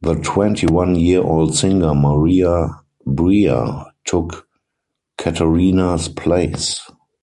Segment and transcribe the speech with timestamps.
[0.00, 4.48] The twenty-one year old singer Maria Bria took
[5.16, 6.80] Catharina's place.